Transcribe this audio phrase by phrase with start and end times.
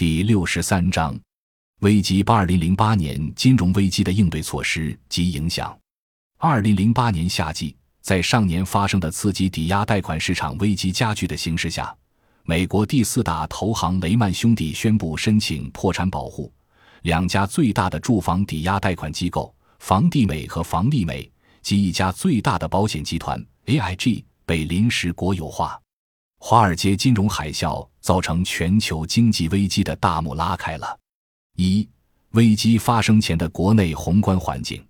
[0.00, 1.14] 第六十三章：
[1.80, 5.78] 危机八二零零八年金融危机的应对措施及影响。
[6.38, 11.94] 二零零八年夏季，在上年发生的刺激抵押贷款市场危机加剧的形势下，
[12.44, 16.50] 美国第四大投行雷曼兄弟宣布申请破产保护，
[17.02, 21.30] 两家最大的住房抵押贷款机构房地美和房利美
[21.60, 25.78] 及一家最大的保险集团 AIG 被临时国有化。
[26.38, 30.98] 华尔街金融海啸造成全球经济危机的大幕拉开了。
[31.56, 31.88] 一、
[32.32, 34.84] 危机发生前的国内宏观环境。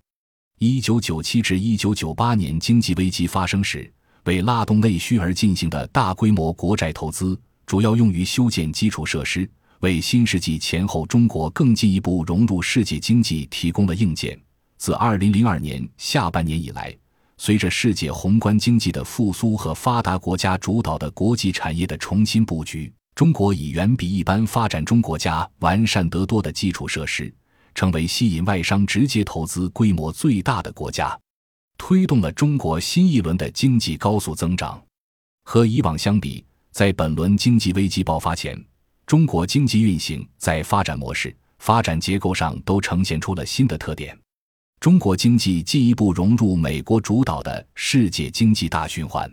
[0.59, 3.91] 一九九七至一九九八年经济危机发生时，
[4.25, 14.39] 为拉动内需而进行的大规模国债投资，主要用于修建基础设施，为新世纪前后中国更进一步融入世界经济提供了硬件。
[14.77, 16.95] 自二零零二年下半年以来。
[17.37, 27.33] 随着世界宏观经济的复苏和发达国家主导的国际产业的重新布局，中国以远比一般发展中国家完善得多的基础设施，
[27.75, 31.17] 成为吸引外商直接投资规模最大的国家，
[31.77, 34.81] 推动了中国新一轮的经济高速增长。
[35.43, 38.59] 和以往相比，在本轮经济危机爆发前，
[39.05, 44.17] 中国经济运行在发展模式、发展结构上都呈现出了新的特点。
[44.79, 49.31] 中国经济进一步融入美国主导的世界经济大循环。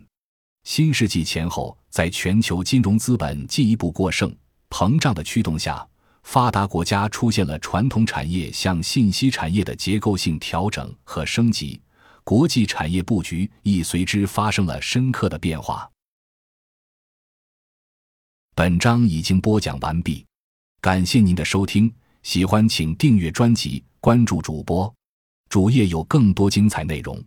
[0.65, 4.35] 新世纪前后，在全球金融资本进一步过剩、
[4.71, 5.87] 膨胀的驱动下，
[6.23, 11.81] 发达国家出现了传统产业向信息产业的结构性调整和升级，
[12.25, 15.91] 国际产业布局亦随之发生了深刻的变化。
[18.55, 20.27] 本章已经播讲完毕，
[20.81, 24.93] 感谢您的收听，喜欢请订阅专辑，关注主播。
[25.49, 27.25] 主页有更多精彩内容。